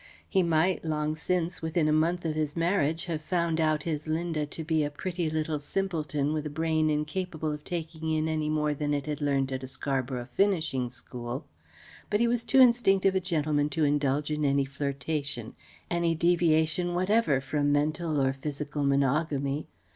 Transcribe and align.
He 0.27 0.41
might, 0.41 0.83
long 0.83 1.15
since, 1.15 1.61
within 1.61 1.87
a 1.87 1.91
month 1.93 2.25
of 2.25 2.33
his 2.33 2.55
marriage 2.57 3.05
have 3.05 3.21
found 3.21 3.61
out 3.61 3.83
his 3.83 4.07
Linda 4.07 4.47
to 4.47 4.63
be 4.63 4.83
a 4.83 4.89
pretty 4.89 5.29
little 5.29 5.59
simpleton 5.59 6.33
with 6.33 6.43
a 6.47 6.49
brain 6.49 6.89
incapable 6.89 7.51
of 7.51 7.63
taking 7.63 8.09
in 8.09 8.27
any 8.27 8.49
more 8.49 8.73
than 8.73 8.95
it 8.95 9.05
had 9.05 9.21
learnt 9.21 9.51
at 9.51 9.61
a 9.61 9.67
Scarborough 9.67 10.27
finishing 10.35 10.89
school; 10.89 11.45
but 12.09 12.19
he 12.19 12.27
was 12.27 12.43
too 12.43 12.59
instinctive 12.59 13.13
a 13.13 13.19
gentleman 13.19 13.69
to 13.69 13.83
indulge 13.83 14.31
in 14.31 14.43
any 14.43 14.65
flirtation, 14.65 15.53
any 15.91 16.15
deviation 16.15 16.95
whatever 16.95 17.39
from 17.39 17.71
mental 17.71 18.19
or 18.19 18.33
physical 18.33 18.83
monogamy. 18.83 19.67